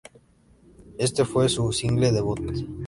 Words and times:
Este 0.97 1.25
fue 1.25 1.47
su 1.47 1.71
single 1.71 2.11
debut. 2.11 2.39